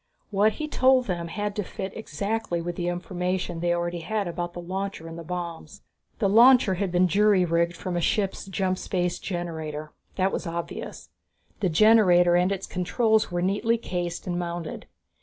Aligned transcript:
What 0.31 0.53
he 0.53 0.67
told 0.67 1.05
them 1.05 1.27
had 1.27 1.55
to 1.57 1.63
fit 1.63 1.95
exactly 1.95 2.59
with 2.59 2.75
the 2.75 2.87
information 2.87 3.59
they 3.59 3.71
already 3.71 3.99
had 3.99 4.27
about 4.27 4.53
the 4.53 4.59
launcher 4.59 5.07
and 5.07 5.15
the 5.15 5.23
bombs. 5.23 5.83
The 6.17 6.27
launcher 6.27 6.73
had 6.73 6.91
been 6.91 7.07
jury 7.07 7.45
rigged 7.45 7.75
from 7.77 7.95
a 7.95 8.01
ship's 8.01 8.47
jump 8.47 8.79
space 8.79 9.19
generator; 9.19 9.93
that 10.15 10.31
was 10.31 10.47
obvious. 10.47 11.09
The 11.59 11.69
generator 11.69 12.35
and 12.35 12.51
its 12.51 12.65
controls 12.65 13.29
were 13.31 13.43
neatly 13.43 13.77
cased 13.77 14.25
and 14.25 14.39
mounted. 14.39 14.87